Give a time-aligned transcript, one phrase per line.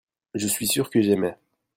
[0.33, 1.35] je suis sûr que j'aimai.